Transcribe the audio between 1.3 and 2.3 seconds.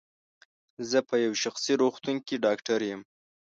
شخصي روغتون